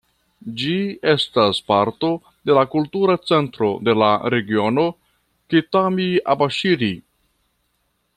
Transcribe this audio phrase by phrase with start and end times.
[0.59, 0.75] Ĝi
[1.11, 2.09] estas parto
[2.49, 4.87] de la Kultura Centro de la regiono
[5.55, 6.91] Kitami-Abaŝiri.